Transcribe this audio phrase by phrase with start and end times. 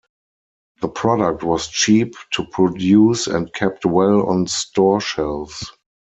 [0.81, 5.71] The product was cheap to produce and kept well on store shelves.